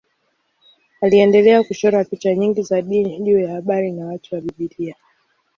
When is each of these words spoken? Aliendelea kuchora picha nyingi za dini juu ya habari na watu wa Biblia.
Aliendelea 1.01 1.63
kuchora 1.63 2.03
picha 2.03 2.35
nyingi 2.35 2.63
za 2.63 2.81
dini 2.81 3.19
juu 3.19 3.39
ya 3.39 3.53
habari 3.53 3.91
na 3.91 4.05
watu 4.05 4.35
wa 4.35 4.41
Biblia. 4.41 4.95